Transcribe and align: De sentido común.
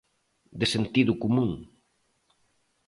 De 0.59 0.67
sentido 0.73 1.13
común. 1.23 1.51